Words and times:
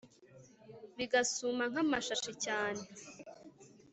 bigasuma 0.97 1.63
nk'amashashi 1.71 2.31
cyane 2.45 2.81